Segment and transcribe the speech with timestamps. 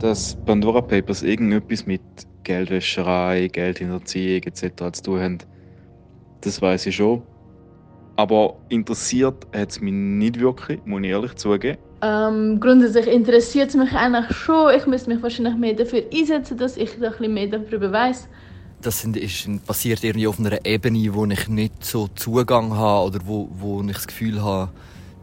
[0.00, 2.02] Dass Pandora Papers irgendetwas mit
[2.42, 4.92] Geldwäscherei, Geldhinterziehung etc.
[4.92, 5.38] zu tun haben,
[6.42, 7.22] das weiß ich schon.
[8.16, 11.78] Aber interessiert hat es mich nicht wirklich, muss ich ehrlich zugeben.
[12.02, 14.74] Ähm, grundsätzlich interessiert es mich eigentlich schon.
[14.76, 18.28] Ich müsste mich wahrscheinlich mehr dafür einsetzen, dass ich da ein bisschen mehr darüber weiß.
[18.82, 23.20] Das sind, ist, passiert irgendwie auf einer Ebene, wo ich nicht so Zugang habe oder
[23.24, 24.70] wo, wo ich das Gefühl habe,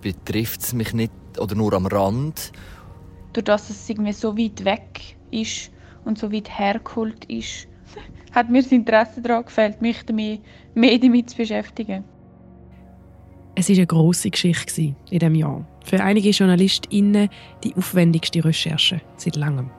[0.01, 2.51] betrifft es mich nicht oder nur am Rand.
[3.33, 5.71] Durch das es irgendwie so weit weg ist
[6.05, 7.67] und so weit hergeholt ist,
[8.31, 10.41] hat mir das Interesse daran gefällt, mich damit,
[10.73, 12.03] mehr damit zu beschäftigen.
[13.55, 15.67] Es war eine grosse Geschichte in diesem Jahr.
[15.83, 17.29] Für einige JournalistInnen
[17.63, 19.69] die aufwendigste Recherche seit langem.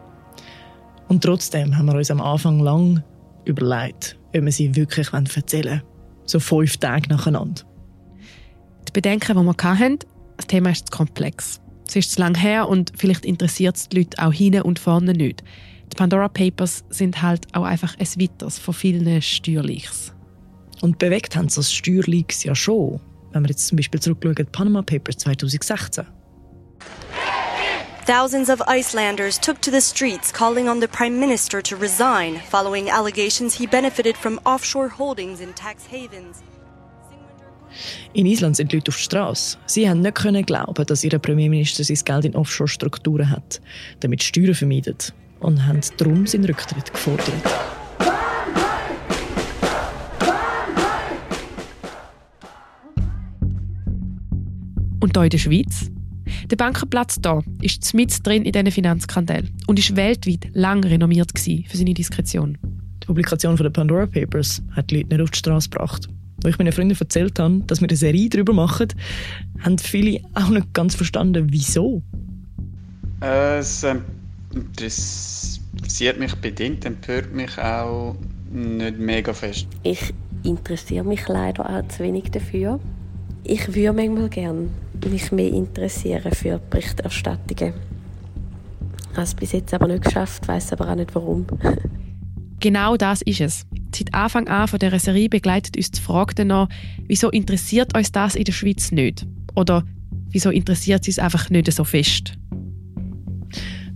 [1.09, 3.03] Und trotzdem haben wir uns am Anfang lang
[3.45, 5.83] überlegt, ob wir sie wirklich erzählen wollen.
[6.25, 7.63] So fünf Tage nacheinander.
[8.89, 9.99] Die Bedenken, die wir hatten,
[10.37, 11.61] das Thema ist zu komplex.
[11.87, 15.13] Es ist zu lang her und vielleicht interessiert es die Leute auch hinten und vorne
[15.13, 15.43] nicht.
[15.93, 20.15] Die Pandora Papers sind halt auch einfach ein weiteres von vielen Steuerleaks.
[20.81, 23.01] Und bewegt haben sie das Steuerleaks ja schon.
[23.33, 26.05] Wenn wir jetzt zum Beispiel zurückschauen, Panama Papers 2016.
[28.05, 32.91] Thousands of Icelanders took to the streets calling on the Prime Minister to resign following
[32.91, 36.43] allegations he benefited from offshore holdings in tax havens.
[38.13, 39.59] In Island sind die Leute auf der Straße.
[39.67, 43.61] Sie haben nicht können glauben, dass ihr Premierminister sein Geld in Offshore-Strukturen hat,
[44.01, 47.33] damit Steuern vermeidet, und haben darum seinen Rücktritt gefordert.
[55.01, 55.91] Und hier in der Schweiz?
[56.51, 61.77] Der Bankenplatz hier ist mit drin in diesen Finanzskandal und ist weltweit lang renommiert für
[61.77, 62.57] seine Diskretion.
[63.03, 66.09] Die Publikation der Pandora Papers hat die Leute nicht auf die Straße gebracht.
[66.45, 68.89] Als ich meinen Freunden erzählt habe, dass wir eine Serie darüber machen,
[69.61, 72.03] haben viele auch nicht ganz verstanden, wieso.
[73.23, 73.97] Äh, es äh,
[74.53, 78.17] interessiert mich bedingt, empört mich auch
[78.51, 79.69] nicht mega fest.
[79.85, 80.13] Ich
[80.43, 82.81] interessiere mich leider auch zu wenig dafür.
[83.45, 84.69] Ich würde manchmal gerne
[85.09, 87.75] mich mehr interessieren für Berichterstattungen.
[89.11, 91.47] Ich habe es bis jetzt aber nicht geschafft, weiß aber auch nicht warum.
[92.63, 93.67] genau das ist es.
[93.95, 96.69] Seit Anfang an von dieser Serie begleitet uns die Frage danach,
[97.07, 99.27] wieso interessiert uns das in der Schweiz nicht?
[99.55, 99.85] Oder
[100.31, 102.33] wieso interessiert es uns einfach nicht so fest?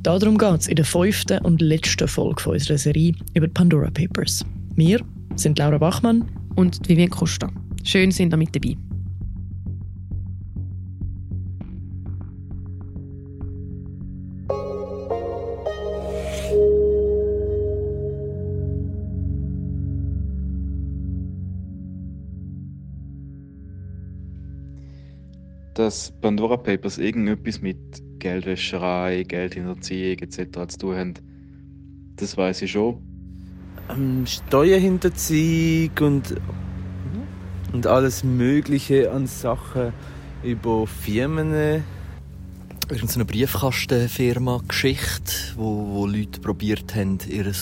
[0.03, 4.45] Darum geht es in der fünften und letzten Folge unserer Serie über die Pandora Papers.
[4.75, 5.01] Wir
[5.37, 7.51] sind Laura Bachmann und Vivian Kuster.
[7.83, 8.77] Schön, sind ihr mit dabei.
[25.87, 27.79] Dass Pandora Papers irgendetwas mit
[28.19, 30.67] Geldwäscherei, Geldhinterziehung etc.
[30.67, 31.15] zu tun haben,
[32.17, 33.01] das weiß ich schon.
[33.89, 36.35] Ähm, Steuerhinterziehung und,
[37.73, 39.93] und alles Mögliche an Sachen
[40.43, 41.85] über Firmen.
[42.91, 47.53] Irgendeine Briefkastenfirma-Geschichte, wo, wo Leute probiert haben, ihr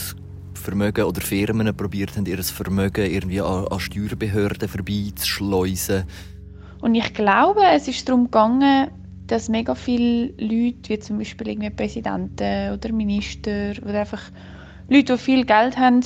[0.54, 6.04] Vermögen oder Firmen probiert haben, ihr Vermögen irgendwie an, an Steuerbehörden vorbeizuschleusen
[6.84, 8.90] und ich glaube, es ist darum gegangen,
[9.26, 14.20] dass mega viele Leute, wie zum Beispiel irgendwie Präsidenten oder Minister oder einfach
[14.90, 16.00] Leute, die viel Geld haben,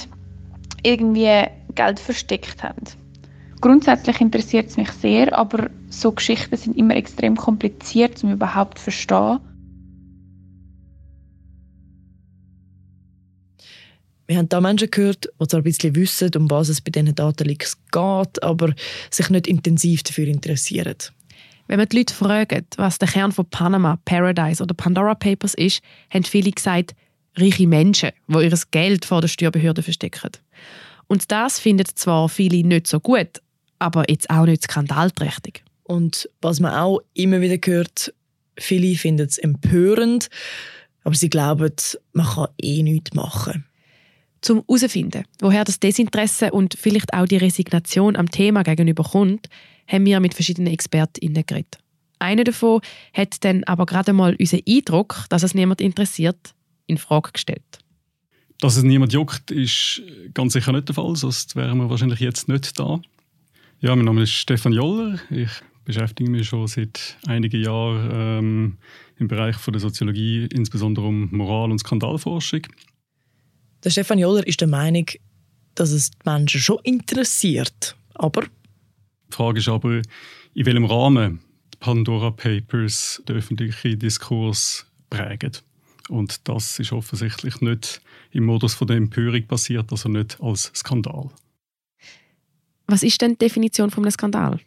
[0.85, 2.85] irgendwie Geld versteckt haben.
[3.61, 8.85] Grundsätzlich interessiert es mich sehr, aber so Geschichten sind immer extrem kompliziert, um überhaupt zu
[8.85, 9.41] verstehen.
[14.29, 17.15] Wir haben da Menschen gehört, die zwar ein bisschen wissen, um was es bei diesen
[17.15, 18.75] Datenleaks geht, aber
[19.11, 20.97] sich nicht intensiv dafür interessieren.
[21.67, 25.81] Wenn man die Leute fragt, was der Kern von Panama, Paradise oder Pandora Papers ist,
[26.13, 26.95] haben viele gesagt,
[27.39, 30.33] reiche Menschen, die ihr Geld vor der Steuerbehörde verstecken.
[31.07, 33.41] Und das finden zwar viele nicht so gut,
[33.79, 35.63] aber jetzt auch nicht skandalträchtig.
[35.85, 38.13] Und was man auch immer wieder hört,
[38.59, 40.29] viele finden es empörend,
[41.03, 41.73] aber sie glauben,
[42.13, 43.65] man kann eh nichts machen.
[44.41, 49.49] Zum herauszufinden, woher das Desinteresse und vielleicht auch die Resignation am Thema gegenüber kommt,
[49.87, 51.79] haben wir mit verschiedenen ExpertInnen geredet.
[52.19, 52.81] Einer davon
[53.13, 56.55] hat dann aber gerade mal unseren Eindruck, dass es niemand interessiert,
[56.87, 57.79] in Frage gestellt.
[58.61, 60.03] Dass es niemand juckt, ist
[60.35, 63.01] ganz sicher nicht der Fall, sonst wären wir wahrscheinlich jetzt nicht da.
[63.81, 65.21] Ja, mein Name ist Stefan Joller.
[65.31, 65.51] Ich
[65.85, 68.77] beschäftige mich schon seit einigen Jahren ähm,
[69.19, 72.63] im Bereich von der Soziologie, insbesondere um Moral- und Skandalforschung.
[73.85, 75.07] Der Stefan Joller ist der Meinung,
[75.75, 77.97] dass es die Menschen schon interessiert.
[78.15, 78.43] Aber.
[78.43, 80.03] Die Frage ist aber,
[80.55, 81.41] in welchem Rahmen
[81.73, 85.53] die Pandora Papers den öffentlichen Diskurs prägen.
[86.09, 88.01] Und das ist offensichtlich nicht
[88.33, 91.31] im Modus von der Empörung passiert, also nicht als Skandal.
[92.87, 94.61] Was ist denn die Definition von einem Skandal?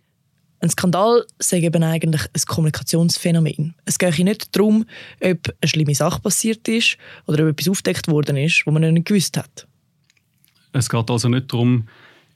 [0.62, 3.74] Ein Skandal sei eben eigentlich ein Kommunikationsphänomen.
[3.86, 4.86] Es geht nicht darum,
[5.20, 9.08] ob eine schlimme Sache passiert ist oder ob etwas aufgedeckt worden ist, wo man nicht
[9.08, 9.68] gewusst hat.
[10.72, 11.88] Es geht also nicht darum,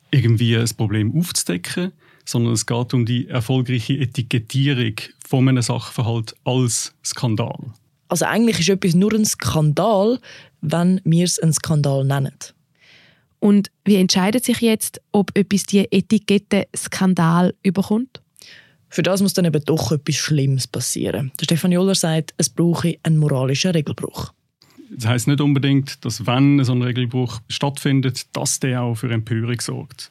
[0.09, 1.91] irgendwie ein Problem aufzudecken,
[2.25, 4.95] sondern es geht um die erfolgreiche Etikettierung
[5.27, 7.73] von einem Sachverhalt als Skandal.
[8.07, 10.19] Also eigentlich ist etwas nur ein Skandal,
[10.61, 12.33] wenn wir es einen Skandal nennen.
[13.45, 18.23] Und wie entscheidet sich jetzt, ob etwas die Etikette Skandal überkommt?
[18.89, 21.31] Für das muss dann eben doch etwas Schlimmes passieren.
[21.39, 24.33] Der Stefan Joller sagt, es brauche einen moralischen Regelbruch.
[24.89, 29.61] Das heißt nicht unbedingt, dass wenn so ein Regelbruch stattfindet, dass der auch für Empörung
[29.61, 30.09] sorgt.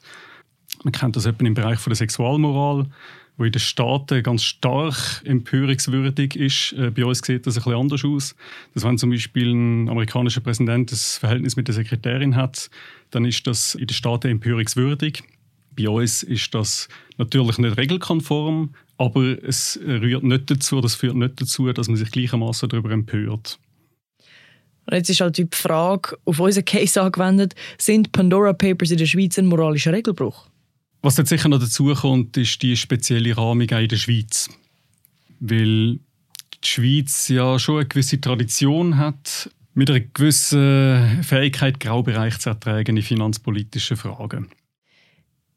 [0.85, 2.85] Man kennt das etwa im Bereich der Sexualmoral,
[3.37, 6.73] wo in den Staaten ganz stark empörungswürdig ist.
[6.73, 8.35] Äh, bei uns sieht das ein bisschen anders aus.
[8.73, 12.69] Dass wenn zum Beispiel ein amerikanischer Präsident das Verhältnis mit der Sekretärin hat,
[13.11, 15.23] dann ist das in den Staaten empörungswürdig.
[15.77, 16.87] Bei uns ist das
[17.17, 22.11] natürlich nicht regelkonform, aber es rührt nicht dazu, das führt nicht dazu, dass man sich
[22.11, 23.59] gleichermaßen darüber empört.
[24.85, 29.07] Und jetzt ist halt die Frage auf unseren Case angewendet, sind Pandora Papers in der
[29.07, 30.47] Schweiz ein moralischer Regelbruch?
[31.05, 34.49] Was jetzt sicher noch dazu kommt, ist die spezielle Rahmung in der Schweiz.
[35.39, 35.99] Weil
[36.63, 42.97] die Schweiz ja schon eine gewisse Tradition hat, mit einer gewissen Fähigkeit, Graubereich zu ertragen
[42.97, 44.49] in finanzpolitischen Fragen.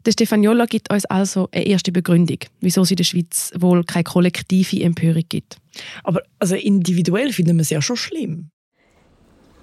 [0.05, 3.85] Der Stefan Jolla gibt uns also eine erste Begründung, wieso es in der Schweiz wohl
[3.85, 5.57] keine kollektive Empörung gibt.
[6.05, 8.51] Aber also individuell finden wir es ja schon schlimm.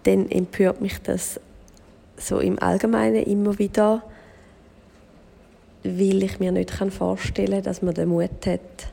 [0.02, 1.40] Dann empört mich das
[2.18, 4.02] so im Allgemeinen immer wieder
[5.86, 8.88] weil ich mir nicht vorstellen kann, dass man den Mut hat,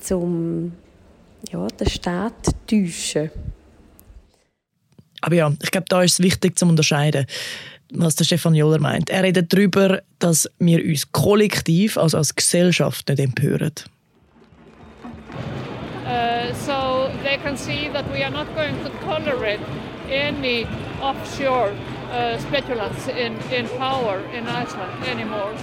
[0.00, 0.72] zum
[1.50, 3.30] ja, den Staat zu täuschen.
[5.20, 7.26] Aber ja, ich glaube, da ist es wichtig zu unterscheiden,
[7.92, 9.08] was der Stefan Joller meint.
[9.10, 13.72] Er redet darüber, dass wir uns kollektiv, also als Gesellschaft, nicht empören.
[16.04, 19.60] Uh, so they can see that we are not going to tolerate
[20.10, 20.66] any
[21.00, 21.72] offshore
[22.12, 22.36] uh,
[23.16, 25.54] in, in power in Iceland anymore.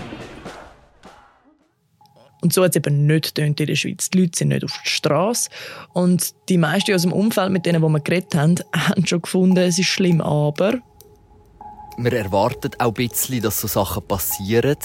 [2.42, 4.10] Und so hat es eben nicht in der Schweiz.
[4.10, 5.50] Die Leute sind nicht auf der Straße.
[5.94, 9.80] Und die meisten aus dem Umfeld, mit denen wir geredet haben, haben schon gefunden, es
[9.80, 10.80] ist schlimm, aber...
[11.98, 14.78] Man erwartet auch ein bisschen, dass so Sachen passieren.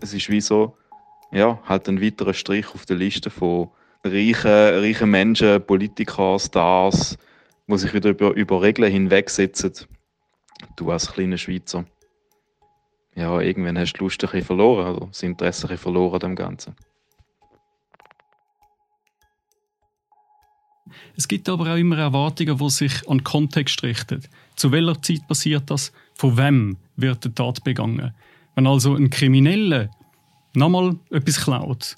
[0.00, 0.76] Es ist wie so,
[1.30, 3.68] ja, halt ein weiterer Strich auf der Liste von
[4.02, 7.16] reichen, reichen Menschen, Politikern, Stars,
[7.68, 9.72] die sich wieder über, über Regeln hinwegsetzen.
[10.74, 11.84] Du als kleiner Schweizer
[13.20, 16.36] ja, irgendwann hast du Lust ein bisschen verloren, oder das Interesse ein verloren an dem
[16.36, 16.74] Ganzen.
[21.16, 24.22] Es gibt aber auch immer Erwartungen, die sich an den Kontext richten.
[24.56, 25.92] Zu welcher Zeit passiert das?
[26.14, 28.14] Von wem wird die Tat begangen?
[28.54, 29.90] Wenn also ein Krimineller
[30.54, 31.96] nochmal etwas klaut,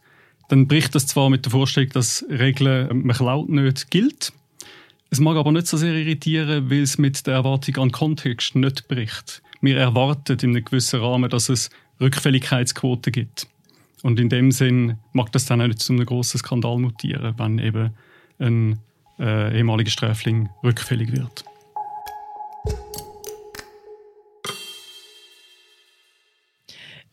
[0.48, 4.32] dann bricht das zwar mit der Vorstellung, dass Regeln, man klaut nicht, gilt.
[5.10, 8.56] Es mag aber nicht so sehr irritieren, weil es mit der Erwartung an den Kontext
[8.56, 11.70] nicht bricht wir erwarten in einem gewissen Rahmen, dass es
[12.00, 13.46] Rückfälligkeitsquoten gibt.
[14.02, 17.58] Und in dem Sinn mag das dann auch nicht zu einem grossen Skandal mutieren, wenn
[17.58, 17.90] eben
[18.38, 18.78] ein
[19.18, 21.44] äh, ehemaliger Sträfling rückfällig wird.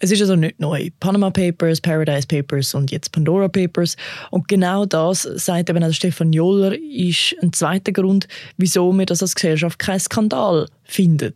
[0.02, 0.90] Es ist also nicht neu.
[1.02, 3.98] Panama Papers, Paradise Papers und jetzt Pandora Papers.
[4.32, 8.28] Und genau das, sagt eben auch Stefan Joller, ist ein zweiter Grund,
[8.58, 11.34] wieso wir das als Gesellschaft keinen Skandal finden.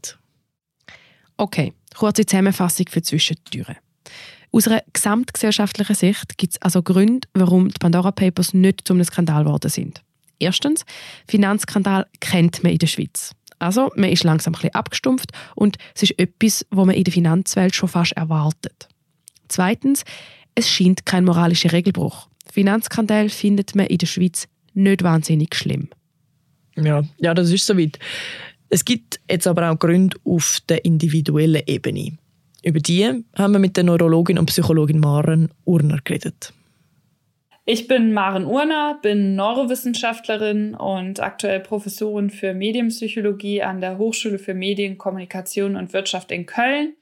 [1.38, 3.75] Okay, kurze Zusammenfassung für Zwischentüren.
[4.52, 9.04] Aus einer gesamtgesellschaftlichen Sicht gibt es also Gründe, warum die Pandora Papers nicht zu einem
[9.04, 10.04] Skandal geworden sind.
[10.38, 10.86] Erstens,
[11.28, 13.32] Finanzskandal kennt man in der Schweiz.
[13.58, 17.13] Also, man ist langsam ein bisschen abgestumpft und es ist etwas, was man in der
[17.13, 18.90] Finanzwelt schon fast erwartet.
[19.48, 20.04] Zweitens,
[20.54, 22.28] es scheint kein moralischer Regelbruch.
[22.52, 25.90] Finanzskandal findet man in der Schweiz nicht wahnsinnig schlimm.
[26.75, 28.00] Ja, ja das ist soweit.
[28.74, 32.18] Es gibt jetzt aber auch Gründe auf der individuellen Ebene.
[32.63, 36.51] Über die haben wir mit der Neurologin und Psychologin Maren Urner geredet.
[37.65, 44.56] Ich bin Maren Urner, bin Neurowissenschaftlerin und aktuell Professorin für Medienpsychologie an der Hochschule für
[44.56, 46.96] Medien, Kommunikation und Wirtschaft in Köln.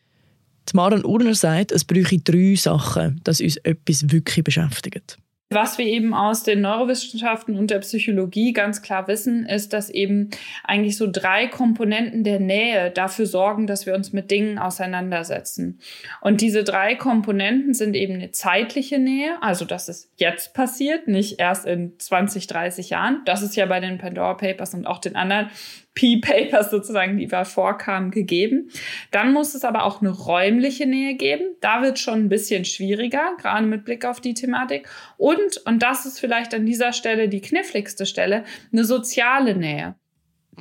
[0.68, 5.18] Die Maren Urner sagt, es bräuchte drei Sachen, dass uns etwas wirklich beschäftigt.
[5.53, 10.29] Was wir eben aus den Neurowissenschaften und der Psychologie ganz klar wissen, ist, dass eben
[10.63, 15.79] eigentlich so drei Komponenten der Nähe dafür sorgen, dass wir uns mit Dingen auseinandersetzen.
[16.22, 21.41] Und diese drei Komponenten sind eben eine zeitliche Nähe, also dass es jetzt passiert, nicht
[21.41, 23.22] erst in 20, 30 Jahren.
[23.25, 25.50] Das ist ja bei den Pandora Papers und auch den anderen
[25.93, 28.69] P-Papers sozusagen, die wir vorkamen, gegeben.
[29.12, 31.55] Dann muss es aber auch eine räumliche Nähe geben.
[31.60, 34.88] Da wird schon ein bisschen schwieriger, gerade mit Blick auf die Thematik.
[35.17, 39.95] Und, und das ist vielleicht an dieser Stelle die kniffligste Stelle, eine soziale Nähe.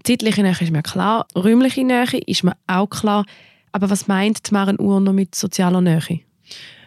[0.05, 3.25] Zeitliche Nähe ist mir klar, räumliche Nähe ist mir auch klar.
[3.73, 6.21] Aber was meint Maren Uhr noch mit sozialer Nähe?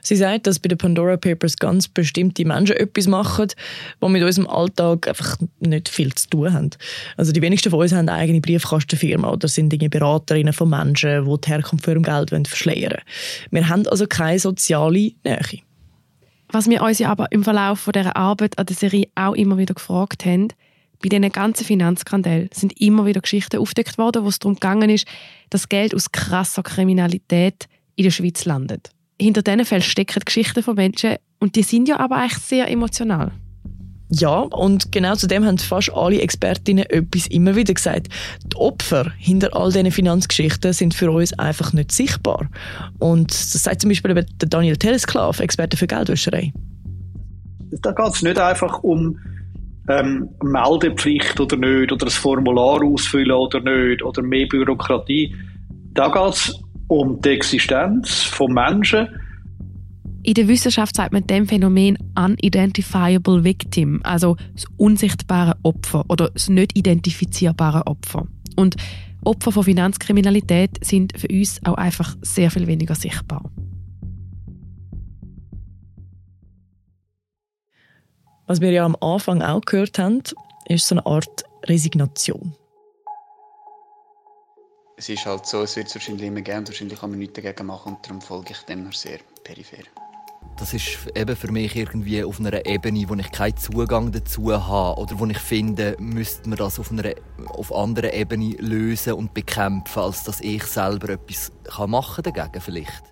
[0.04, 3.48] Sie sagt, dass bei den Pandora Papers ganz bestimmte Menschen etwas machen,
[4.02, 6.70] die mit unserem Alltag einfach nicht viel zu tun haben.
[7.16, 11.26] Also die wenigsten von uns haben eine eigene Briefkastenfirma oder sind Dinge Beraterinnen von Menschen,
[11.26, 13.02] die die Herkunft für ihrem Geld verschleiern wollen.
[13.52, 15.62] Wir haben also keine soziale Nähe.
[16.50, 19.74] Was wir uns ja aber im Verlauf dieser Arbeit an der Serie auch immer wieder
[19.74, 20.50] gefragt haben,
[21.02, 25.08] bei diesen ganzen Finanzskandalen sind immer wieder Geschichten aufgedeckt worden, wo es darum gegangen ist,
[25.50, 30.76] dass Geld aus krasser Kriminalität in der Schweiz landet hinter diesen Fällen stecken Geschichten von
[30.76, 33.32] Menschen und die sind ja aber eigentlich sehr emotional.
[34.16, 38.10] Ja, und genau zu dem haben fast alle Expertinnen etwas immer wieder gesagt.
[38.46, 42.48] Die Opfer hinter all diesen Finanzgeschichten sind für uns einfach nicht sichtbar.
[43.00, 46.54] Und das sagt zum Beispiel der Daniel Telesklav, Experte für Geldwäscherei.
[47.82, 49.18] Da geht es nicht einfach um
[49.90, 55.36] ähm, Meldepflicht oder nicht, oder das Formular ausfüllen oder nicht, oder mehr Bürokratie.
[55.94, 59.08] Da geht es um die Existenz von Menschen.
[60.22, 66.50] In der Wissenschaft sagt man dem Phänomen unidentifiable victim, also das unsichtbare Opfer oder das
[66.50, 68.28] nicht identifizierbare Opfer.
[68.56, 68.76] Und
[69.26, 73.50] Opfer von Finanzkriminalität sind für uns auch einfach sehr viel weniger sichtbar.
[78.46, 80.22] Was wir ja am Anfang auch gehört haben,
[80.68, 82.54] ist so eine Art Resignation
[85.04, 87.34] es ist halt so, es wird es wahrscheinlich immer geben und wahrscheinlich kann man nichts
[87.34, 89.84] dagegen machen und darum folge ich dem noch sehr peripher.
[90.58, 95.02] Das ist eben für mich irgendwie auf einer Ebene, wo ich keinen Zugang dazu habe
[95.02, 97.16] oder wo ich finde, müsste man das auf einer
[97.48, 101.52] auf anderer Ebene lösen und bekämpfen, als dass ich selber etwas
[101.86, 103.04] machen kann dagegen vielleicht.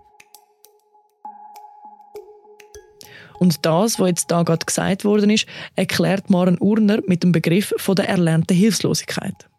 [3.37, 5.45] Und das, was jetzt da gerade gesagt worden ist,
[5.75, 9.50] erklärt Maren Urner mit dem Begriff von der erlernten Hilflosigkeit.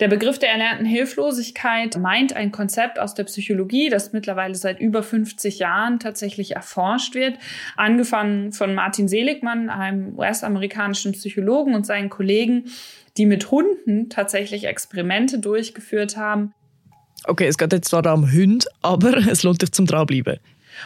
[0.00, 5.02] Der Begriff der erlernten Hilflosigkeit meint ein Konzept aus der Psychologie, das mittlerweile seit über
[5.02, 7.38] 50 Jahren tatsächlich erforscht wird.
[7.76, 12.64] Angefangen von Martin Seligmann, einem US-amerikanischen Psychologen und seinen Kollegen,
[13.16, 16.54] die mit Hunden tatsächlich Experimente durchgeführt haben.
[17.24, 20.38] Okay, es geht jetzt zwar um Hund, aber es lohnt sich zum dranbleiben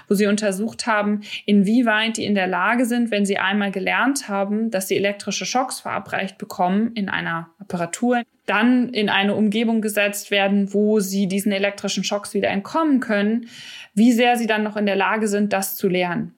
[0.09, 4.71] wo sie untersucht haben, inwieweit die in der Lage sind, wenn sie einmal gelernt haben,
[4.71, 10.73] dass sie elektrische Schocks verabreicht bekommen in einer Apparatur, dann in eine Umgebung gesetzt werden,
[10.75, 13.49] wo sie diesen elektrischen Schocks wieder entkommen können,
[13.95, 16.35] wie sehr sie dann noch in der Lage sind, das zu lernen.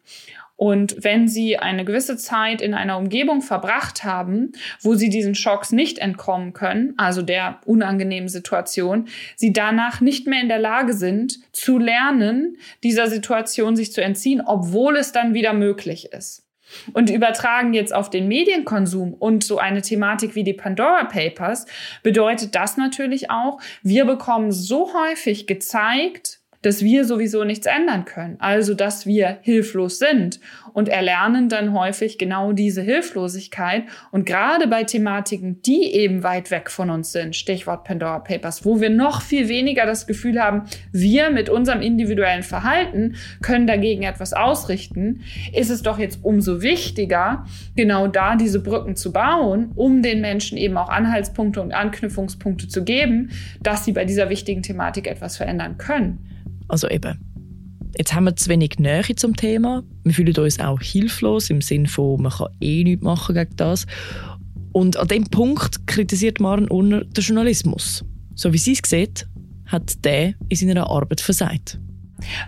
[0.56, 5.73] Und wenn sie eine gewisse Zeit in einer Umgebung verbracht haben, wo sie diesen Schocks
[5.73, 11.40] nicht entkommen können, also der unangenehmen Situation, sie danach nicht mehr in der Lage sind,
[11.52, 16.44] zu lernen, dieser Situation sich zu entziehen, obwohl es dann wieder möglich ist.
[16.93, 21.66] Und übertragen jetzt auf den Medienkonsum und so eine Thematik wie die Pandora Papers,
[22.02, 28.37] bedeutet das natürlich auch, wir bekommen so häufig gezeigt, dass wir sowieso nichts ändern können.
[28.38, 30.40] Also, dass wir hilflos sind
[30.73, 33.85] und erlernen dann häufig genau diese Hilflosigkeit.
[34.11, 38.80] Und gerade bei Thematiken, die eben weit weg von uns sind, Stichwort Pandora Papers, wo
[38.80, 44.33] wir noch viel weniger das Gefühl haben, wir mit unserem individuellen Verhalten können dagegen etwas
[44.33, 45.21] ausrichten,
[45.52, 47.44] ist es doch jetzt umso wichtiger,
[47.76, 52.85] genau da diese Brücken zu bauen, um den Menschen eben auch Anhaltspunkte und Anknüpfungspunkte zu
[52.85, 53.30] geben,
[53.62, 56.34] dass sie bei dieser wichtigen Thematik etwas verändern können.
[56.75, 57.21] Also eben,
[57.97, 59.85] jetzt haben wir zu wenig Nähe zum Thema.
[60.02, 63.87] Wir fühlen uns auch hilflos im Sinne von, man kann eh nichts machen gegen das.
[64.73, 68.04] Und an dem Punkt kritisiert Maren Unner den Journalismus.
[68.35, 69.28] So wie sie es sieht,
[69.66, 71.78] hat der in seiner Arbeit versagt.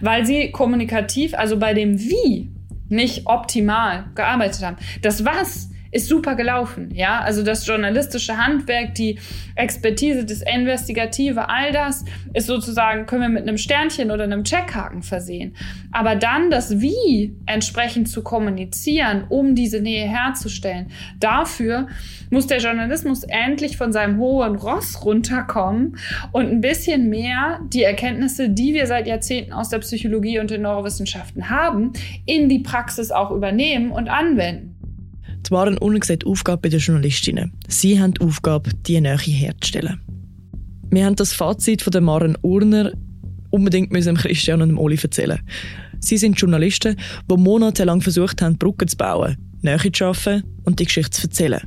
[0.00, 2.50] Weil sie kommunikativ, also bei dem Wie,
[2.88, 4.76] nicht optimal gearbeitet haben.
[5.02, 6.90] Das Was ist super gelaufen.
[6.94, 9.18] Ja, also das journalistische Handwerk, die
[9.54, 15.02] Expertise, das Investigative, all das ist sozusagen, können wir mit einem Sternchen oder einem Checkhaken
[15.02, 15.56] versehen.
[15.92, 20.88] Aber dann das Wie entsprechend zu kommunizieren, um diese Nähe herzustellen,
[21.20, 21.86] dafür
[22.30, 25.96] muss der Journalismus endlich von seinem hohen Ross runterkommen
[26.32, 30.62] und ein bisschen mehr die Erkenntnisse, die wir seit Jahrzehnten aus der Psychologie und den
[30.62, 31.92] Neurowissenschaften haben,
[32.24, 34.75] in die Praxis auch übernehmen und anwenden.
[35.46, 37.52] Die Maren Urner sieht die Aufgabe bei den Journalistinnen.
[37.68, 40.00] Sie haben die Aufgabe, diese Nähe herzustellen.
[40.90, 42.92] Wir haben das Fazit von der Maren Urner
[43.50, 45.40] unbedingt müssen Christian und Oli erzählen.
[46.00, 46.96] Sie sind Journalisten,
[47.30, 51.60] die monatelang versucht haben, Brücken zu bauen, Nähe zu schaffen und die Geschichte zu erzählen.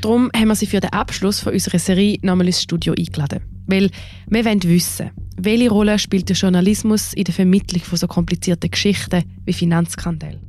[0.00, 3.40] Darum haben wir sie für den Abschluss von unserer Serie nochmal ins Studio eingeladen.
[3.66, 3.90] Weil
[4.28, 9.22] wir wollen wissen, welche Rolle spielt der Journalismus in der Vermittlung von so komplizierten Geschichten
[9.44, 10.40] wie Finanzskandal?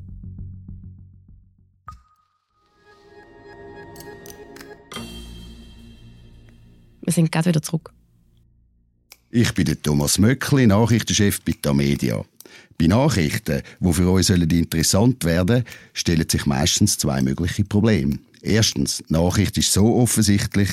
[7.12, 7.92] Wir sind gerade wieder zurück.
[9.32, 12.24] Ich bin der Thomas Möckli, Nachrichtenchef bei Tamedia.
[12.78, 18.20] Bei Nachrichten, die für uns interessant werden stellen sich meistens zwei mögliche Probleme.
[18.42, 20.70] Erstens, die Nachricht ist so offensichtlich,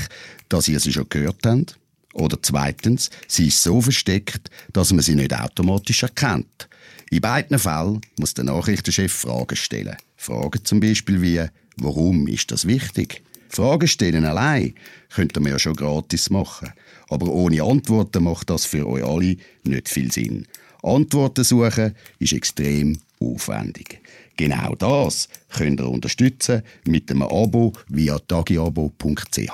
[0.49, 1.77] dass ihr sie schon gehört habt.
[2.13, 6.69] Oder zweitens, sie ist so versteckt, dass man sie nicht automatisch erkennt.
[7.11, 9.97] In beiden Fällen muss der Nachrichtenchef Fragen stellen.
[10.17, 11.45] Fragen zum Beispiel wie,
[11.79, 13.25] warum ist das wichtig?
[13.49, 14.75] Fragen stellen allein
[15.15, 16.73] könnte man ja schon gratis machen.
[17.09, 20.47] Aber ohne Antworten macht das für euch alle nicht viel Sinn.
[20.83, 24.01] Antworten suchen ist extrem aufwendig.
[24.37, 29.51] Genau das könnt ihr unterstützen mit einem Abo via tagiabo.ch.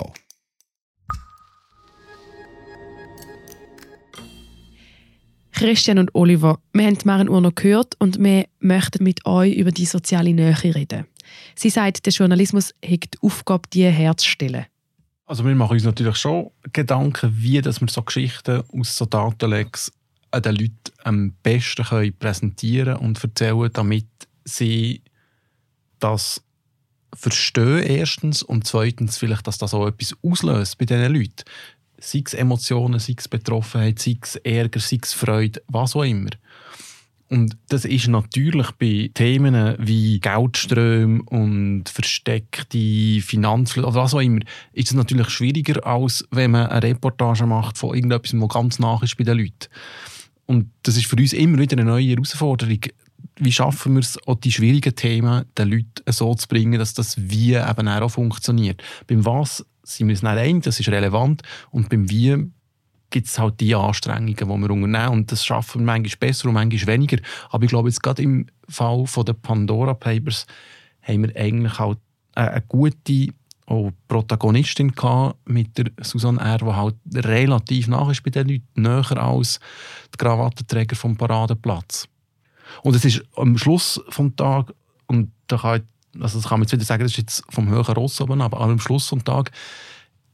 [5.53, 9.87] Christian und Oliver, wir haben Maren Urner gehört und wir möchten mit euch über die
[9.87, 11.07] soziale Nähe reden.
[11.57, 14.67] Sie sagt, der Journalismus hat die Aufgabe, die herzustellen.
[15.27, 19.91] Also wir machen uns natürlich schon Gedanken, wie dass wir so Geschichten aus so Datenlecks
[20.35, 24.07] den Leuten am besten können präsentieren und erzählen, damit
[24.45, 25.03] sie
[25.99, 26.43] das
[27.15, 31.45] verstehen erstens und zweitens vielleicht, dass das auch etwas auslöst bei diesen Leuten.
[31.99, 36.31] Sei es Emotionen, sei es Betroffenheit, sei es Ärger, sei es Freude, was auch immer.
[37.29, 44.41] Und das ist natürlich bei Themen wie Geldströme und versteckte Finanzflüsse oder was auch immer,
[44.73, 49.03] ist es natürlich schwieriger, als wenn man eine Reportage macht von irgendetwas, was ganz nach
[49.03, 49.69] ist bei den Leuten.
[50.47, 52.81] Und das ist für uns immer wieder eine neue Herausforderung.
[53.37, 57.17] Wie schaffen wir es, auch die schwierigen Themen den Leuten so zu bringen, dass das
[57.19, 58.83] Wie eben auch funktioniert?
[59.07, 61.43] Beim Was sind wir uns nicht einig, das ist relevant.
[61.71, 62.51] Und beim Wie
[63.15, 65.09] gibt es halt die Anstrengungen, die wir unternehmen.
[65.11, 67.19] Und das schaffen wir manchmal besser und manchmal weniger.
[67.49, 70.47] Aber ich glaube, jetzt gerade im Fall der Pandora Papers
[71.01, 71.99] haben wir eigentlich halt
[72.35, 73.29] eine gute
[73.67, 74.93] auch Protagonistin
[75.45, 79.61] mit der Susanne R., die halt relativ nach ist bei den Leuten, näher als
[80.13, 82.09] der Krawattenträger vom Paradeplatz.
[82.83, 84.75] Und es ist am Schluss des Tages,
[85.07, 87.69] und da kann, ich, also das kann man jetzt wieder sagen, das ist jetzt vom
[87.69, 89.53] höheren Ross oben, aber am Schluss des Tages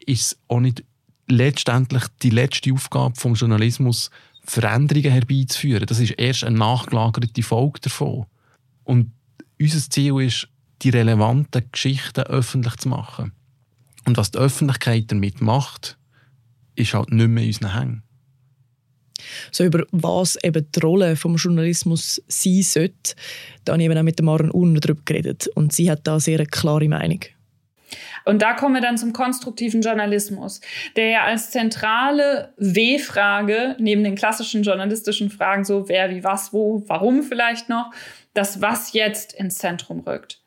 [0.06, 0.82] ist es auch nicht
[1.30, 4.10] letztendlich die letzte Aufgabe des Journalismus,
[4.44, 5.86] Veränderungen herbeizuführen.
[5.86, 8.26] Das ist erst eine nachgelagerte Folge davon.
[8.84, 9.12] Und
[9.60, 10.48] unser Ziel ist,
[10.82, 13.32] die relevanten Geschichten öffentlich zu machen.
[14.06, 15.98] Und was die Öffentlichkeit damit macht,
[16.74, 18.02] ist halt nicht mehr in unseren Hängen.
[19.52, 23.14] So über was eben die Rolle des Journalismus sein sollte,
[23.64, 25.48] da habe ich eben auch mit Maren Urner darüber geredet.
[25.48, 27.20] Und sie hat da sehr eine klare Meinung.
[28.24, 30.60] Und da kommen wir dann zum konstruktiven Journalismus,
[30.96, 36.82] der ja als zentrale W-Frage neben den klassischen journalistischen Fragen so wer, wie, was, wo,
[36.86, 37.92] warum vielleicht noch,
[38.34, 40.40] das Was jetzt ins Zentrum rückt.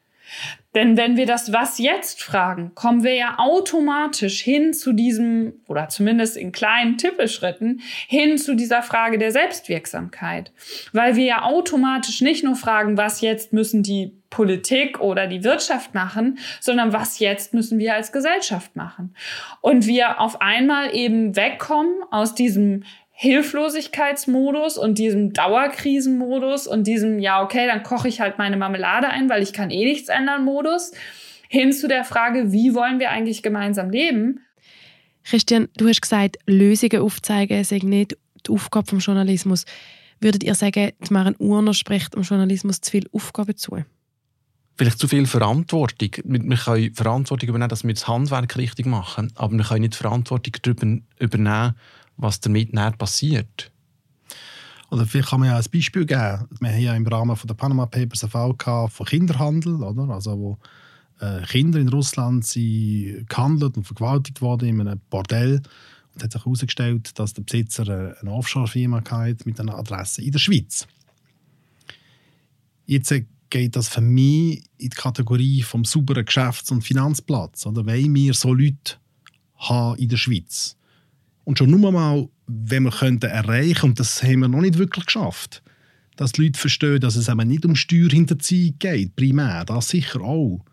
[0.76, 5.90] Denn wenn wir das Was jetzt fragen, kommen wir ja automatisch hin zu diesem, oder
[5.90, 10.52] zumindest in kleinen Tippelschritten, hin zu dieser Frage der Selbstwirksamkeit.
[10.92, 15.94] Weil wir ja automatisch nicht nur fragen, was jetzt müssen die Politik oder die Wirtschaft
[15.94, 19.16] machen, sondern was jetzt müssen wir als Gesellschaft machen.
[19.62, 22.84] Und wir auf einmal eben wegkommen aus diesem
[23.16, 29.30] Hilflosigkeitsmodus und diesem Dauerkrisenmodus und diesem, ja, okay, dann koche ich halt meine Marmelade ein,
[29.30, 30.92] weil ich kann eh nichts ändern Modus,
[31.48, 34.40] hin zu der Frage, wie wollen wir eigentlich gemeinsam leben?
[35.24, 39.66] Christian, du hast gesagt, Lösungen aufzeigen sei nicht die Aufgabe des Journalismus.
[40.20, 43.84] Würdet ihr sagen, die Maren Urner spricht dem Journalismus zu viel Aufgaben zu?
[44.76, 46.10] Vielleicht zu viel Verantwortung.
[46.24, 50.54] Wir können Verantwortung übernehmen, dass wir das Handwerk richtig machen, aber wir können nicht Verantwortung
[50.62, 51.76] darüber übernehmen,
[52.18, 53.72] was damit näher passiert.
[54.90, 56.48] Oder vielleicht kann man ja ein Beispiel geben.
[56.60, 60.14] Wir haben ja im Rahmen der Panama Papers einen Fall von Kinderhandel, oder?
[60.14, 60.58] Also wo
[61.20, 65.56] äh, Kinder in Russland sind gehandelt und vergewaltigt worden in einem Bordell.
[65.56, 69.02] Und es hat sich herausgestellt, dass der Besitzer eine Offshore-Firma
[69.46, 70.88] mit einer Adresse in der Schweiz.
[72.86, 73.14] Jetzt
[73.50, 77.66] geht das für mich in die Kategorie vom sauberen Geschäfts- und Finanzplatz.
[77.66, 78.98] Oder wollen wir so Leute
[79.58, 80.76] haben in der Schweiz?
[81.44, 85.06] Und schon nur mal, wenn wir könnten erreichen, und das haben wir noch nicht wirklich
[85.06, 85.62] geschafft,
[86.16, 90.64] dass die Leute verstehen, dass es eben nicht um Steuerhinterziehung geht, primär, das sicher auch,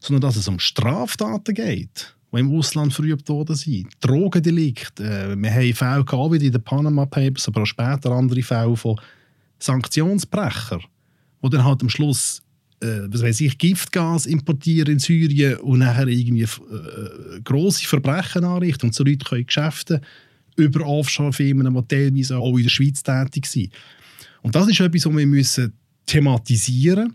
[0.00, 3.88] sondern dass es um Straftaten geht, die im Ausland verübt worden sind.
[4.00, 5.04] Drogendelikte.
[5.04, 8.76] Äh, wir haben Fälle gehabt, wie in den Panama Papers, aber auch später andere Fälle
[8.76, 9.00] von
[9.60, 10.82] Sanktionsbrechern,
[11.42, 12.41] die dann halt am Schluss
[12.82, 18.86] äh, was weiß ich, Giftgas importieren in Syrien und nachher irgendwie äh, grosse Verbrechen anrichten.
[18.88, 20.00] Und so Leute können Geschäfte
[20.56, 23.72] über Offshore-Firmen, die teilweise auch in der Schweiz tätig sind.
[24.42, 25.72] Und das ist etwas, was wir müssen
[26.06, 27.14] thematisieren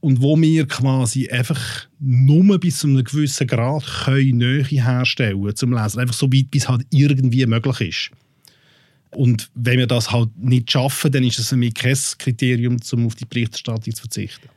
[0.00, 5.72] und wo wir quasi einfach nur bis zu einem gewissen Grad können Nähe herstellen zum
[5.72, 6.00] Leser.
[6.00, 8.10] Einfach so weit, bis halt irgendwie möglich ist.
[9.10, 13.06] Und wenn wir das halt nicht schaffen, dann ist es für mich kein Kriterium, um
[13.06, 14.48] auf die Berichterstattung zu verzichten.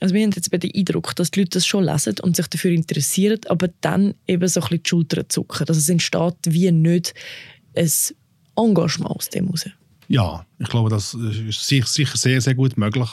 [0.00, 2.70] Also wir haben jetzt den Eindruck, dass die Leute das schon lesen und sich dafür
[2.70, 5.66] interessieren, aber dann eben so ein bisschen die Schultern zucken.
[5.66, 7.14] Dass es entsteht wie nicht
[7.76, 7.90] ein
[8.56, 9.66] Engagement aus dem heraus.
[10.08, 13.08] Ja, ich glaube, das ist sicher sehr, sehr gut möglich.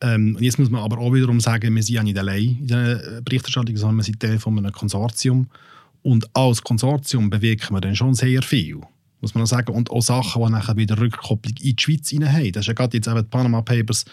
[0.00, 3.20] Ähm, jetzt muss man aber auch wiederum sagen, wir sind ja nicht allein in der
[3.22, 5.48] Berichterstattung, sondern wir sind Teil von einem Konsortium.
[6.02, 8.80] Und als Konsortium bewirken wir dann schon sehr viel,
[9.20, 9.72] muss man auch sagen.
[9.72, 12.52] Und auch Sachen, die nachher wieder Rückkopplung in die Schweiz haben.
[12.52, 14.04] Das ist ja gerade jetzt eben die Panama Papers,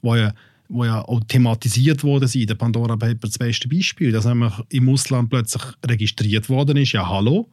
[0.00, 0.32] wo ja
[0.68, 2.48] wo ja auch thematisiert worden sind.
[2.48, 7.08] Der Pandora Paper das beste Beispiel, dass nämlich im Ausland plötzlich registriert worden ist, ja
[7.08, 7.48] hallo,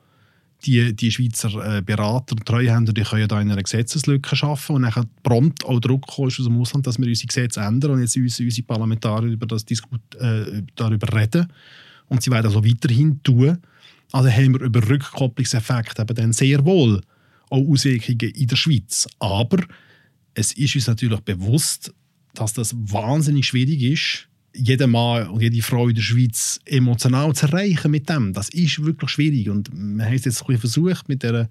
[0.66, 4.84] die, die Schweizer äh, Berater und Treuhänder die können da in einer Gesetzeslücke schaffen und
[4.84, 8.46] dann prompt auch Druck aus dem Ausland, dass wir unsere Gesetze ändern und jetzt unsere,
[8.46, 11.48] unsere Parlamentarier über das äh, darüber reden
[12.08, 13.58] und sie werden das auch weiterhin tun.
[14.12, 17.02] Also haben wir über Rückkopplungseffekte eben dann sehr wohl
[17.50, 19.08] auch Auswirkungen in der Schweiz.
[19.20, 19.64] Aber
[20.34, 21.94] es ist uns natürlich bewusst,
[22.34, 27.48] dass das wahnsinnig schwierig ist, jeden Mann und jede Frau in der Schweiz emotional zu
[27.48, 28.34] erreichen mit dem.
[28.34, 29.50] Das ist wirklich schwierig.
[29.50, 31.50] Und wir haben es jetzt ein versucht mit der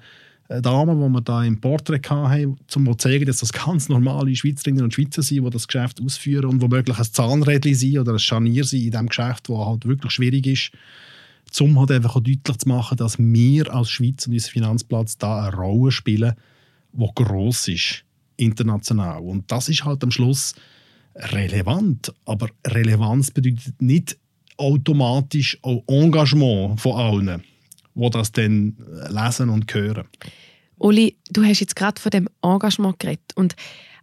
[0.49, 4.35] äh, Dame, die wir da im Porträt hatten, um zu zeigen, dass das ganz normale
[4.35, 8.19] Schweizerinnen und Schweizer sind, die das Geschäft ausführen und womöglich ein Zahnrädchen sind oder ein
[8.19, 10.71] Scharnier sind in diesem Geschäft, das halt wirklich schwierig ist,
[11.61, 15.47] um halt einfach auch deutlich zu machen, dass wir als Schweiz und unser Finanzplatz da
[15.47, 16.35] eine Rolle spielen,
[16.93, 18.05] die gross ist
[18.40, 19.20] international.
[19.20, 20.55] Und das ist halt am Schluss
[21.14, 22.12] relevant.
[22.24, 24.16] Aber Relevanz bedeutet nicht
[24.57, 27.42] automatisch auch Engagement von allen,
[27.94, 28.76] die das dann
[29.09, 30.07] lesen und hören.
[30.79, 33.33] Uli, du hast jetzt gerade von dem Engagement geredet.
[33.35, 33.55] Und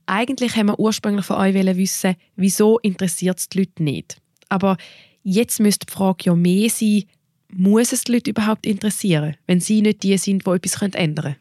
[0.06, 4.22] eigentlich haben wir ursprünglich von euch wissen, wieso interessiert es die Leute nicht.
[4.50, 4.78] Aber
[5.24, 7.04] jetzt müsste die Frage ja mehr sein,
[7.52, 11.36] muss es die Leute überhaupt interessieren, wenn sie nicht die sind, die etwas ändern können?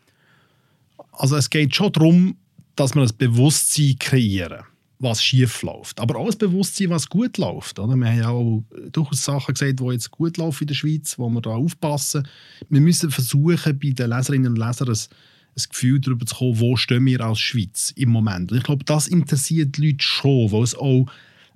[1.12, 2.36] Also es geht schon darum,
[2.76, 4.64] dass wir ein Bewusstsein kreieren,
[4.98, 5.98] was schief läuft.
[6.00, 7.78] Aber auch ein Bewusstsein, was gut läuft.
[7.78, 7.96] Oder?
[7.96, 8.62] Wir haben ja auch
[8.92, 12.28] durchaus Sachen gesagt, die jetzt gut laufen in der Schweiz, wo wir da aufpassen.
[12.68, 16.76] Wir müssen versuchen, bei den Leserinnen und Lesern ein, ein Gefühl darüber zu kommen, wo
[16.76, 18.52] stehen wir als Schweiz im Moment.
[18.52, 21.06] Und ich glaube, das interessiert die Leute schon, weil es auch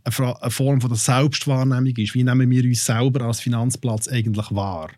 [0.04, 2.14] eine Form von der Selbstwahrnehmung ist.
[2.14, 4.90] Wie nehmen wir uns selber als Finanzplatz eigentlich wahr?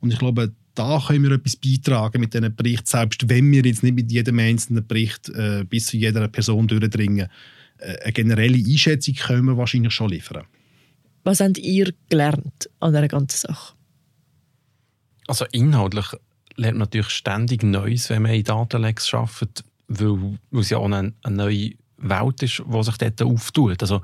[0.00, 3.82] Und ich glaube, da können wir etwas beitragen mit diesen Berichten, selbst wenn wir jetzt
[3.82, 7.28] nicht mit jedem einzelnen Bericht äh, bis zu jeder Person durchdringen.
[7.78, 10.44] Äh, eine generelle Einschätzung können wir wahrscheinlich schon liefern.
[11.24, 13.74] Was habt ihr gelernt an dieser ganzen Sache?
[15.26, 16.06] Also inhaltlich
[16.56, 20.84] lernt man natürlich ständig Neues, wenn man in Datenlecks arbeitet, weil, weil es ja auch
[20.84, 23.82] eine, eine neue Welt ist, die sich dort auftut.
[23.82, 24.02] Also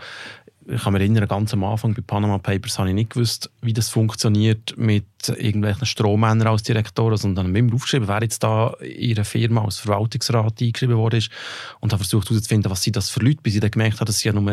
[0.69, 3.73] ich kann mich erinnern, ganz am Anfang bei Panama Papers habe ich nicht gewusst, wie
[3.73, 8.43] das funktioniert mit irgendwelchen Strohmännern als Direktoren, sondern dann habe ich immer aufgeschrieben, wer jetzt
[8.43, 11.31] da in ihrer Firma als Verwaltungsrat eingeschrieben worden ist
[11.81, 14.21] und habe versucht herauszufinden, was sind das für Leute, bis ich dann gemerkt habe, dass
[14.21, 14.53] sie ja nur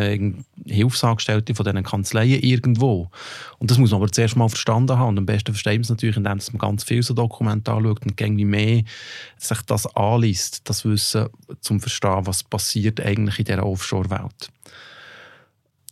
[0.65, 3.10] Hilfsangestellte von diesen Kanzleien irgendwo.
[3.60, 5.89] Und das muss man aber zuerst mal verstanden haben und am besten versteht man es
[5.89, 8.84] natürlich, indem man ganz viele so Dokumente anschaut und irgendwie mehr
[9.38, 11.28] sich das anliest, das Wissen,
[11.62, 14.50] zum Verstehen, was passiert eigentlich in dieser Offshore-Welt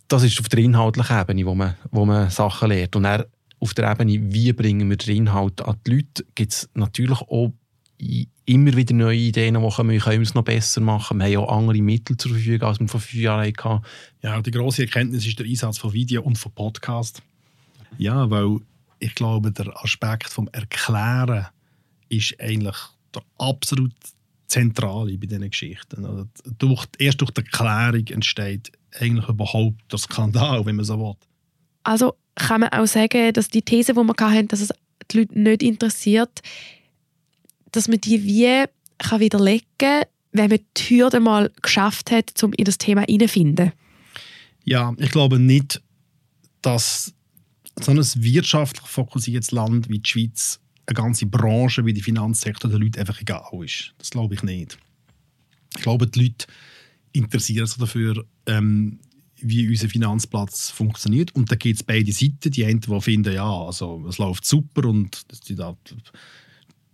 [0.08, 2.96] das ist auf der inhaltlichen Ebene, wo man, wo man Sachen lernt.
[2.96, 3.24] Und dann
[3.60, 7.52] auf der Ebene, wie bringen wir den Inhalt an die Leute, gibt es natürlich auch
[8.44, 11.18] immer wieder neue Ideen, die können wir es noch besser machen.
[11.18, 13.84] Wir haben auch andere Mittel zur Verfügung, als wir vor fünf Jahren hatten.
[14.22, 17.22] Ja, die grosse Erkenntnis ist der Einsatz von Video und von Podcast.
[17.98, 18.60] Ja, weil
[19.00, 21.46] ich glaube, der Aspekt vom Erklären
[22.08, 22.76] ist eigentlich
[23.14, 23.92] der absolut
[24.46, 26.04] zentrale bei diesen Geschichten.
[26.04, 31.14] Also durch, erst durch die Erklärung entsteht eigentlich überhaupt der Skandal, wenn man so will.
[31.84, 34.72] Also kann man auch sagen, dass die These, die wir hatten, dass es
[35.10, 36.40] die Leute nicht interessiert,
[37.72, 38.64] dass man die wie
[38.98, 43.72] kann widerlegen kann, wenn man die Hürde mal geschafft hat, um in das Thema hineinzufinden.
[44.64, 45.80] Ja, ich glaube nicht,
[46.62, 47.14] dass
[47.80, 52.82] so ein wirtschaftlich fokussiertes Land wie die Schweiz eine ganze Branche wie die Finanzsektor den
[52.82, 53.94] Leuten einfach egal ist.
[53.98, 54.78] Das glaube ich nicht.
[55.76, 56.46] Ich glaube, die Leute
[57.18, 59.00] interessieren sich dafür, ähm,
[59.40, 61.34] wie unser Finanzplatz funktioniert.
[61.34, 62.50] Und da gibt es beide Seiten.
[62.50, 65.62] Die einen, die finden, ja, also, es läuft super und die, die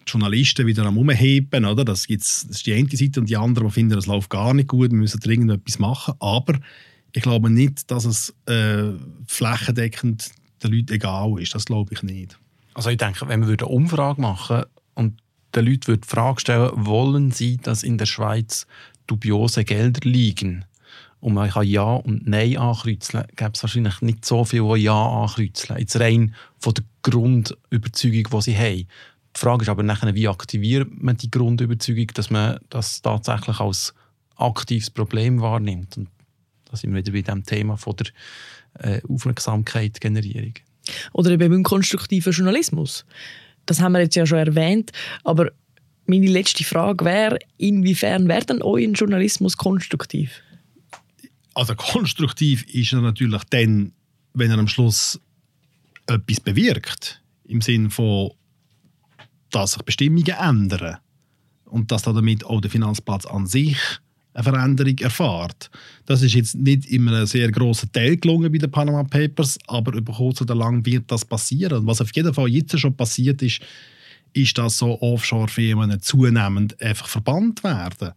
[0.06, 1.84] Journalisten wieder am Umheben, oder?
[1.84, 3.20] Das, gibt's, das ist die eine Seite.
[3.20, 6.14] Und die anderen, die finden, es läuft gar nicht gut, wir müssen dringend etwas machen.
[6.20, 6.58] Aber
[7.12, 8.92] ich glaube nicht, dass es äh,
[9.26, 10.30] flächendeckend
[10.62, 11.54] den Leuten egal ist.
[11.54, 12.38] Das glaube ich nicht.
[12.74, 15.20] Also ich denke, wenn wir eine Umfrage machen und
[15.54, 18.66] den Leuten die Frage stellen, wollen sie, dass in der Schweiz
[19.06, 20.64] dubiose Gelder liegen?
[21.20, 25.22] Und man kann Ja und Nein ankreuzeln, gäbe es wahrscheinlich nicht so viele, die Ja
[25.22, 25.78] ankreuzeln.
[25.78, 28.86] Jetzt rein von der Grundüberzeugung, die sie haben.
[29.34, 33.94] Die Frage ist aber nachher, wie aktiviert man die Grundüberzeugung, dass man das tatsächlich als
[34.36, 35.96] aktives Problem wahrnimmt.
[35.96, 36.08] Und
[36.70, 38.06] da sind wir wieder bei dem Thema von der
[38.80, 40.54] äh, Aufmerksamkeitsgenerierung.
[41.12, 43.06] Oder eben beim konstruktiven Journalismus.
[43.66, 45.50] Das haben wir jetzt ja schon erwähnt, aber
[46.06, 50.42] meine letzte Frage wäre, inwiefern wäre denn euer Journalismus konstruktiv?
[51.54, 53.92] Also konstruktiv ist er natürlich dann,
[54.34, 55.20] wenn er am Schluss
[56.06, 57.22] etwas bewirkt.
[57.44, 58.32] Im Sinne von,
[59.50, 60.98] dass sich Bestimmungen ändern
[61.66, 63.78] und dass damit auch der Finanzplatz an sich
[64.34, 65.70] eine Veränderung erfährt.
[66.06, 69.94] Das ist jetzt nicht in einem sehr grossen Teil gelungen bei den Panama Papers, aber
[69.94, 71.78] über kurz oder lang wird das passieren.
[71.78, 73.60] Und was auf jeden Fall jetzt schon passiert ist,
[74.34, 78.12] ist, dass so Offshore-Firmen zunehmend einfach verbannt werden.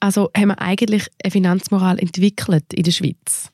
[0.00, 3.50] Also haben wir eigentlich eine Finanzmoral entwickelt in der Schweiz?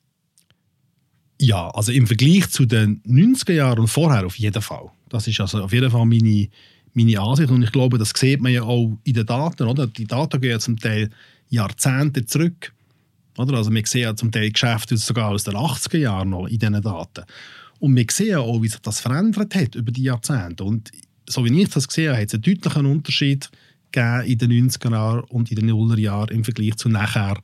[1.40, 4.90] Ja, also im Vergleich zu den 90er Jahren und vorher auf jeden Fall.
[5.08, 6.48] Das ist also auf jeden Fall meine,
[6.92, 9.62] meine Ansicht und ich glaube, das sieht man ja auch in den Daten.
[9.62, 9.86] Oder?
[9.86, 11.08] Die Daten gehen ja zum Teil
[11.48, 12.72] Jahrzehnte zurück.
[13.38, 13.56] Oder?
[13.56, 16.82] Also wir sehen ja zum Teil Geschäfte sogar aus den 80er Jahren noch in diesen
[16.82, 17.24] Daten.
[17.78, 20.64] Und wir sehen auch, wie sich das verändert hat über die Jahrzehnte.
[20.64, 20.90] Und
[21.28, 23.50] so wie ich das gesehen habe, hat es einen deutlichen Unterschied
[23.92, 27.40] gegeben in den 90er Jahren und in den 0er Jahren im Vergleich zu nachher,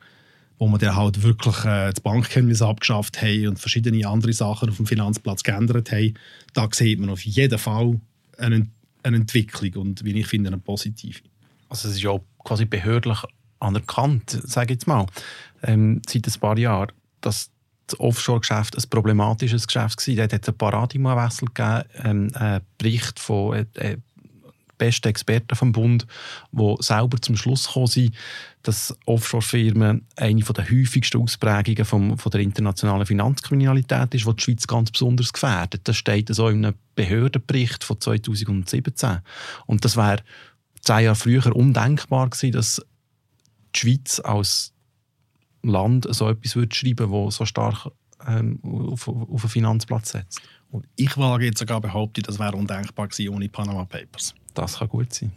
[0.59, 4.77] wo wir dann halt wirklich äh, das Bankkenntnis abgeschafft haben und verschiedene andere Sachen auf
[4.77, 6.15] dem Finanzplatz geändert haben.
[6.55, 8.01] Da sieht man auf jeden Fall
[8.39, 8.67] eine,
[9.03, 11.21] eine Entwicklung und, wie ich finde, eine positive.
[11.69, 13.19] Also es ist ja quasi behördlich
[13.59, 15.07] anerkannt, sage ich jetzt mal,
[15.63, 17.51] ähm, seit ein paar Jahren, dass
[17.87, 20.15] das Offshore-Geschäft ein problematisches Geschäft war.
[20.15, 23.97] Dort hat es einen Paradigmawechsel gegeben, ähm, einen Bericht von äh, äh,
[24.79, 26.07] besten Experten vom Bund,
[26.53, 28.15] die selber zum Schluss gekommen sind,
[28.63, 34.67] dass Offshore-Firmen eine der häufigsten Ausprägungen vom, von der internationalen Finanzkriminalität ist, die die Schweiz
[34.67, 35.83] ganz besonders gefährdet.
[35.85, 39.19] Das steht so in einem Behördenbericht von 2017.
[39.67, 40.23] Und das wäre
[40.81, 42.83] zehn Jahre früher undenkbar gewesen, dass
[43.75, 44.73] die Schweiz als
[45.69, 47.89] Land so etwas würde schreiben würde, das so stark
[48.27, 50.41] ähm, auf, auf einen Finanzplatz setzt.
[50.71, 54.35] Und ich wage jetzt sogar behaupten, das wäre undenkbar gewesen ohne Panama Papers.
[54.55, 55.33] Das kann gut sein.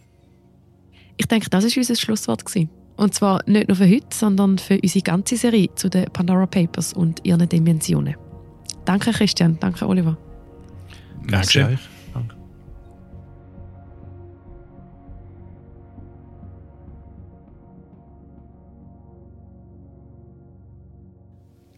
[1.16, 2.44] Ich denke, das war unser Schlusswort.
[2.44, 2.70] Gewesen.
[2.96, 6.92] Und zwar nicht nur für heute, sondern für unsere ganze Serie zu den Pandora Papers
[6.92, 8.16] und ihren Dimensionen.
[8.84, 10.16] Danke Christian, danke Oliver.
[11.26, 11.78] Danke.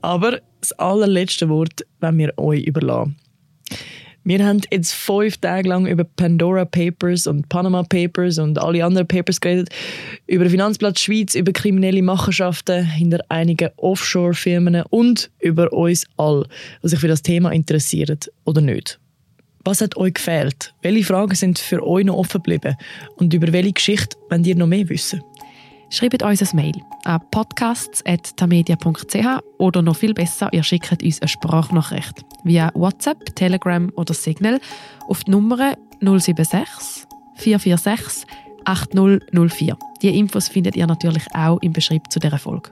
[0.02, 3.16] Aber das allerletzte Wort wenn wir euch überlassen.
[4.24, 9.08] Wir haben jetzt fünf Tage lang über Pandora Papers und Panama Papers und alle anderen
[9.08, 9.70] Papers geredet,
[10.28, 16.44] über Finanzplatz Schweiz, über kriminelle Machenschaften hinter einigen Offshore-Firmen und über uns all,
[16.82, 19.00] was sich für das Thema interessiert oder nicht.
[19.64, 20.72] Was hat euch gefehlt?
[20.82, 22.76] Welche Fragen sind für euch noch offen geblieben?
[23.16, 25.20] Und über welche Geschichte wollt ihr noch mehr wissen?
[25.92, 26.72] Schreibt uns ein Mail
[27.04, 29.26] an podcasts.tamedia.ch
[29.58, 34.58] oder noch viel besser, ihr schickt uns eine Sprachnachricht via WhatsApp, Telegram oder Signal
[35.06, 38.26] auf die Nummer 076 446
[38.64, 39.76] 8004.
[40.00, 42.70] Die Infos findet ihr natürlich auch im Beschreibung zu dieser Folge.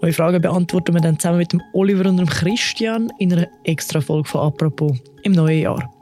[0.00, 4.00] Eure Fragen beantworten wir dann zusammen mit dem Oliver und dem Christian in einer extra
[4.00, 5.92] Folge von «Apropos» im neuen Jahr.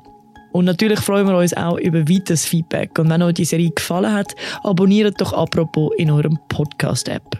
[0.58, 2.98] Und natürlich freuen wir uns auch über weiteres Feedback.
[2.98, 7.38] Und wenn euch die Serie gefallen hat, abonniert doch «Apropos» in eurem Podcast-App.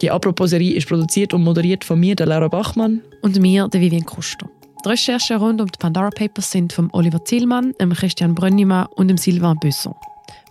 [0.00, 3.02] Die «Apropos»-Serie ist produziert und moderiert von mir, der Laura Bachmann.
[3.22, 4.48] Und mir, der Vivian Kuster.
[4.84, 9.08] Die Recherchen rund um die Pandora Papers sind von Oliver Zielmann, dem Christian Brönnimann und
[9.08, 9.96] dem Sylvain Besson.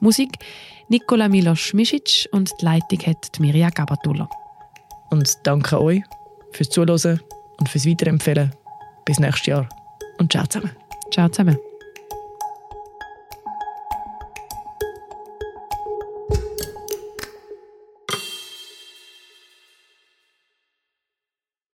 [0.02, 0.40] Musik
[0.90, 4.28] Nikola Milos Misic und die Leitung hat Mirja Gabatuller.
[5.10, 6.04] Und danke euch
[6.52, 7.22] fürs Zuhören
[7.62, 8.52] und fürs Weiterempfehlen.
[9.06, 9.70] Bis nächstes Jahr
[10.18, 10.72] und ciao zusammen.
[11.10, 11.58] Ciao zusammen.